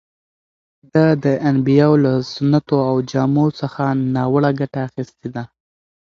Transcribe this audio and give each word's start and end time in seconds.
ده 0.93 1.05
د 1.23 1.25
انبیاوو 1.49 2.01
له 2.05 2.13
سنتو 2.31 2.77
او 2.89 2.95
جامو 3.11 3.45
څخه 3.59 3.83
ناوړه 4.15 4.51
ګټه 4.59 4.79
اخیستې 4.87 5.27
ده. 5.35 5.43